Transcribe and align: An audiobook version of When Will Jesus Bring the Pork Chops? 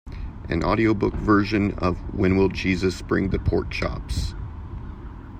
An 0.49 0.63
audiobook 0.63 1.13
version 1.13 1.75
of 1.77 1.95
When 2.15 2.35
Will 2.35 2.49
Jesus 2.49 3.03
Bring 3.03 3.29
the 3.29 3.37
Pork 3.37 3.69
Chops? 3.69 4.33